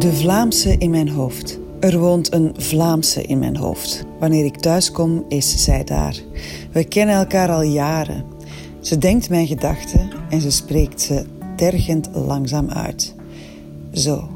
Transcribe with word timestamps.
De 0.00 0.12
Vlaamse 0.12 0.76
in 0.78 0.90
mijn 0.90 1.08
hoofd. 1.08 1.58
Er 1.80 1.98
woont 1.98 2.32
een 2.32 2.54
Vlaamse 2.56 3.22
in 3.22 3.38
mijn 3.38 3.56
hoofd. 3.56 4.04
Wanneer 4.18 4.44
ik 4.44 4.56
thuis 4.56 4.90
kom, 4.90 5.24
is 5.28 5.64
zij 5.64 5.84
daar. 5.84 6.16
We 6.72 6.84
kennen 6.84 7.14
elkaar 7.14 7.50
al 7.50 7.62
jaren. 7.62 8.24
Ze 8.80 8.98
denkt 8.98 9.28
mijn 9.28 9.46
gedachten 9.46 10.10
en 10.30 10.40
ze 10.40 10.50
spreekt 10.50 11.00
ze 11.00 11.26
tergend 11.56 12.08
langzaam 12.12 12.70
uit. 12.70 13.14
Zo, 13.92 14.28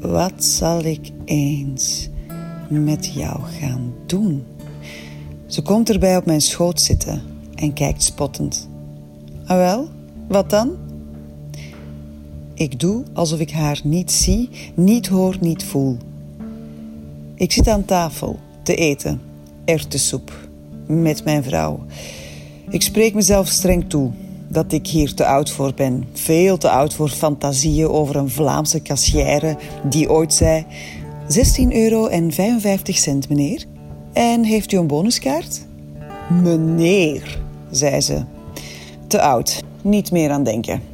wat 0.00 0.44
zal 0.44 0.84
ik 0.84 1.10
eens 1.24 2.08
met 2.68 3.06
jou 3.06 3.42
gaan 3.42 3.92
doen? 4.06 4.44
Ze 5.46 5.62
komt 5.62 5.90
erbij 5.90 6.16
op 6.16 6.26
mijn 6.26 6.40
schoot 6.40 6.80
zitten 6.80 7.22
en 7.54 7.72
kijkt 7.72 8.02
spottend. 8.02 8.68
Ah 9.44 9.56
wel, 9.56 9.88
wat 10.28 10.50
dan? 10.50 10.87
Ik 12.58 12.80
doe 12.80 13.02
alsof 13.12 13.38
ik 13.40 13.50
haar 13.50 13.80
niet 13.84 14.12
zie, 14.12 14.48
niet 14.74 15.06
hoor, 15.06 15.36
niet 15.40 15.64
voel. 15.64 15.96
Ik 17.34 17.52
zit 17.52 17.68
aan 17.68 17.84
tafel 17.84 18.38
te 18.62 18.74
eten, 18.74 19.20
erwtensoep, 19.64 20.48
met 20.86 21.24
mijn 21.24 21.42
vrouw. 21.42 21.80
Ik 22.68 22.82
spreek 22.82 23.14
mezelf 23.14 23.48
streng 23.48 23.88
toe 23.88 24.10
dat 24.48 24.72
ik 24.72 24.86
hier 24.86 25.14
te 25.14 25.26
oud 25.26 25.50
voor 25.50 25.74
ben. 25.74 26.04
Veel 26.12 26.58
te 26.58 26.70
oud 26.70 26.94
voor 26.94 27.08
fantasieën 27.08 27.88
over 27.88 28.16
een 28.16 28.30
Vlaamse 28.30 28.80
kassière 28.80 29.56
die 29.84 30.10
ooit 30.10 30.34
zei... 30.34 30.66
16 31.26 31.76
euro 31.76 32.06
en 32.06 32.32
55 32.32 32.96
cent, 32.96 33.28
meneer. 33.28 33.64
En 34.12 34.44
heeft 34.44 34.72
u 34.72 34.76
een 34.76 34.86
bonuskaart? 34.86 35.66
Meneer, 36.42 37.40
zei 37.70 38.00
ze. 38.00 38.22
Te 39.06 39.20
oud, 39.20 39.62
niet 39.82 40.10
meer 40.10 40.30
aan 40.30 40.42
denken. 40.42 40.87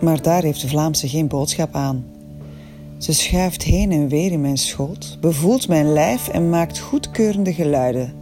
Maar 0.00 0.22
daar 0.22 0.42
heeft 0.42 0.60
de 0.60 0.68
Vlaamse 0.68 1.08
geen 1.08 1.28
boodschap 1.28 1.74
aan. 1.74 2.04
Ze 2.98 3.12
schuift 3.12 3.62
heen 3.62 3.92
en 3.92 4.08
weer 4.08 4.32
in 4.32 4.40
mijn 4.40 4.58
schoot, 4.58 5.18
bevoelt 5.20 5.68
mijn 5.68 5.92
lijf 5.92 6.28
en 6.28 6.50
maakt 6.50 6.78
goedkeurende 6.78 7.54
geluiden. 7.54 8.12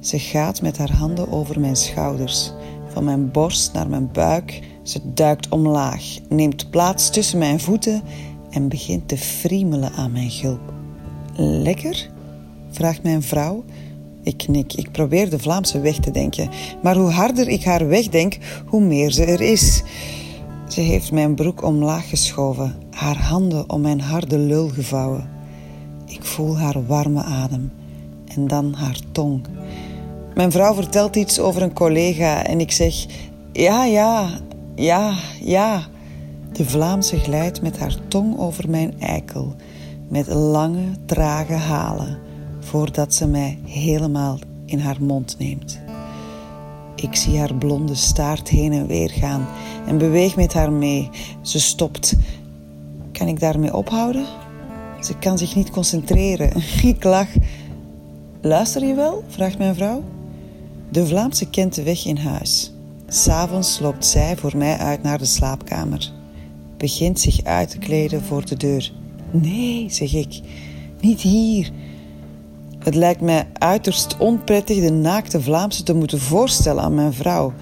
Ze 0.00 0.18
gaat 0.18 0.62
met 0.62 0.78
haar 0.78 0.92
handen 0.92 1.32
over 1.32 1.60
mijn 1.60 1.76
schouders, 1.76 2.52
van 2.92 3.04
mijn 3.04 3.30
borst 3.30 3.72
naar 3.72 3.88
mijn 3.88 4.12
buik. 4.12 4.60
Ze 4.82 5.00
duikt 5.14 5.48
omlaag, 5.48 6.18
neemt 6.28 6.70
plaats 6.70 7.10
tussen 7.10 7.38
mijn 7.38 7.60
voeten 7.60 8.02
en 8.50 8.68
begint 8.68 9.08
te 9.08 9.16
friemelen 9.16 9.92
aan 9.92 10.12
mijn 10.12 10.30
gulp. 10.30 10.72
Lekker? 11.36 12.10
vraagt 12.70 13.02
mijn 13.02 13.22
vrouw. 13.22 13.64
Ik 14.22 14.36
knik, 14.36 14.72
ik 14.72 14.92
probeer 14.92 15.30
de 15.30 15.38
Vlaamse 15.38 15.80
weg 15.80 15.96
te 15.96 16.10
denken, 16.10 16.50
maar 16.82 16.96
hoe 16.96 17.10
harder 17.10 17.48
ik 17.48 17.64
haar 17.64 17.88
wegdenk, 17.88 18.38
hoe 18.66 18.80
meer 18.80 19.10
ze 19.10 19.24
er 19.24 19.40
is. 19.40 19.82
Ze 20.72 20.80
heeft 20.80 21.12
mijn 21.12 21.34
broek 21.34 21.62
omlaag 21.62 22.08
geschoven, 22.08 22.74
haar 22.90 23.18
handen 23.18 23.70
om 23.70 23.80
mijn 23.80 24.00
harde 24.00 24.38
lul 24.38 24.68
gevouwen. 24.68 25.30
Ik 26.06 26.24
voel 26.24 26.58
haar 26.58 26.86
warme 26.86 27.22
adem 27.22 27.72
en 28.34 28.46
dan 28.46 28.72
haar 28.74 28.98
tong. 29.12 29.44
Mijn 30.34 30.50
vrouw 30.50 30.74
vertelt 30.74 31.16
iets 31.16 31.40
over 31.40 31.62
een 31.62 31.72
collega 31.72 32.44
en 32.44 32.60
ik 32.60 32.72
zeg: 32.72 33.06
Ja, 33.52 33.84
ja, 33.84 34.28
ja, 34.74 35.14
ja. 35.40 35.82
De 36.52 36.64
Vlaamse 36.64 37.18
glijdt 37.18 37.62
met 37.62 37.78
haar 37.78 37.96
tong 38.08 38.38
over 38.38 38.70
mijn 38.70 39.00
eikel, 39.00 39.54
met 40.08 40.26
lange, 40.26 40.86
trage 41.06 41.52
halen, 41.52 42.18
voordat 42.60 43.14
ze 43.14 43.26
mij 43.26 43.58
helemaal 43.64 44.38
in 44.66 44.78
haar 44.78 45.02
mond 45.02 45.36
neemt. 45.38 45.80
Ik 47.02 47.16
zie 47.16 47.38
haar 47.38 47.54
blonde 47.54 47.94
staart 47.94 48.48
heen 48.48 48.72
en 48.72 48.86
weer 48.86 49.10
gaan 49.10 49.48
en 49.86 49.98
beweeg 49.98 50.36
met 50.36 50.52
haar 50.52 50.72
mee. 50.72 51.10
Ze 51.40 51.60
stopt. 51.60 52.14
Kan 53.12 53.28
ik 53.28 53.40
daarmee 53.40 53.74
ophouden? 53.74 54.26
Ze 55.00 55.18
kan 55.18 55.38
zich 55.38 55.54
niet 55.56 55.70
concentreren. 55.70 56.52
Ik 56.82 57.04
lach. 57.04 57.28
Luister 58.40 58.86
je 58.86 58.94
wel? 58.94 59.24
vraagt 59.28 59.58
mijn 59.58 59.74
vrouw. 59.74 60.02
De 60.88 61.06
Vlaamse 61.06 61.50
kent 61.50 61.74
de 61.74 61.82
weg 61.82 62.06
in 62.06 62.16
huis. 62.16 62.72
S'avonds 63.08 63.78
loopt 63.78 64.06
zij 64.06 64.36
voor 64.36 64.56
mij 64.56 64.76
uit 64.76 65.02
naar 65.02 65.18
de 65.18 65.24
slaapkamer. 65.24 66.12
Begint 66.76 67.20
zich 67.20 67.44
uit 67.44 67.70
te 67.70 67.78
kleden 67.78 68.22
voor 68.22 68.44
de 68.44 68.56
deur. 68.56 68.92
Nee, 69.30 69.86
zeg 69.90 70.14
ik, 70.14 70.40
niet 71.00 71.20
hier. 71.20 71.70
Het 72.82 72.94
lijkt 72.94 73.20
mij 73.20 73.46
uiterst 73.52 74.16
onprettig 74.16 74.80
de 74.80 74.92
naakte 74.92 75.40
Vlaamse 75.40 75.82
te 75.82 75.94
moeten 75.94 76.20
voorstellen 76.20 76.82
aan 76.82 76.94
mijn 76.94 77.12
vrouw. 77.12 77.52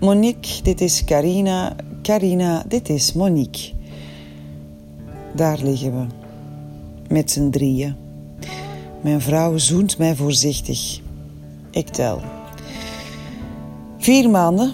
Monique, 0.00 0.62
dit 0.62 0.80
is 0.80 1.04
Carina. 1.04 1.76
Carina, 2.02 2.64
dit 2.68 2.88
is 2.88 3.12
Monique. 3.12 3.72
Daar 5.34 5.58
liggen 5.62 5.92
we, 5.92 6.06
met 7.08 7.30
z'n 7.30 7.50
drieën. 7.50 7.96
Mijn 9.00 9.20
vrouw 9.20 9.58
zoent 9.58 9.98
mij 9.98 10.16
voorzichtig. 10.16 11.00
Ik 11.70 11.88
tel. 11.88 12.20
Vier 13.98 14.30
maanden. 14.30 14.72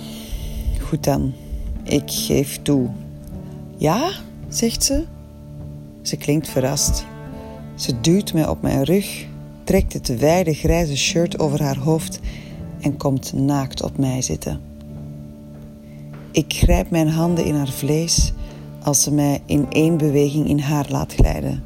Goed 0.81 1.05
dan, 1.05 1.33
ik 1.83 2.11
geef 2.11 2.63
toe. 2.63 2.89
Ja, 3.77 4.11
zegt 4.49 4.85
ze. 4.85 5.05
Ze 6.03 6.17
klinkt 6.17 6.49
verrast. 6.49 7.05
Ze 7.75 8.01
duwt 8.01 8.33
mij 8.33 8.49
op 8.49 8.63
mijn 8.63 8.83
rug, 8.83 9.27
trekt 9.65 9.93
het 9.93 10.19
wijde 10.19 10.55
grijze 10.55 10.97
shirt 10.97 11.39
over 11.39 11.63
haar 11.63 11.79
hoofd 11.79 12.21
en 12.81 12.97
komt 12.97 13.33
naakt 13.33 13.83
op 13.83 13.99
mij 13.99 14.23
zitten. 14.23 14.61
Ik 16.31 16.53
grijp 16.55 16.91
mijn 16.91 17.09
handen 17.09 17.45
in 17.45 17.55
haar 17.55 17.69
vlees 17.69 18.33
als 18.83 19.03
ze 19.03 19.13
mij 19.13 19.43
in 19.47 19.67
één 19.71 19.97
beweging 19.97 20.49
in 20.49 20.59
haar 20.59 20.87
laat 20.89 21.15
glijden. 21.15 21.63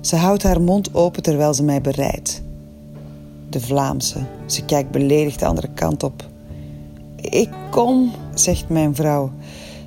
Ze 0.00 0.16
houdt 0.16 0.42
haar 0.42 0.60
mond 0.60 0.94
open 0.94 1.22
terwijl 1.22 1.54
ze 1.54 1.62
mij 1.62 1.80
bereidt. 1.80 2.42
De 3.50 3.60
Vlaamse. 3.60 4.18
Ze 4.46 4.64
kijkt 4.64 4.90
beledigd 4.90 5.38
de 5.38 5.46
andere 5.46 5.68
kant 5.74 6.02
op. 6.02 6.28
Ik 7.16 7.50
kom, 7.70 8.12
zegt 8.34 8.68
mijn 8.68 8.94
vrouw. 8.94 9.30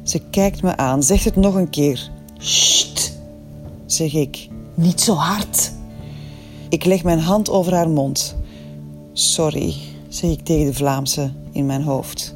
Ze 0.03 0.19
kijkt 0.29 0.61
me 0.61 0.77
aan, 0.77 1.03
zegt 1.03 1.25
het 1.25 1.35
nog 1.35 1.55
een 1.55 1.69
keer. 1.69 2.09
Sst, 2.37 3.19
zeg 3.85 4.13
ik. 4.13 4.47
Niet 4.73 5.01
zo 5.01 5.13
hard. 5.13 5.71
Ik 6.71 6.85
leg 6.85 7.03
mijn 7.03 7.19
hand 7.19 7.49
over 7.49 7.73
haar 7.73 7.89
mond. 7.89 8.35
Sorry, 9.13 9.75
zeg 10.07 10.31
ik 10.31 10.39
tegen 10.43 10.65
de 10.65 10.73
Vlaamse 10.73 11.31
in 11.51 11.65
mijn 11.65 11.81
hoofd. 11.81 12.35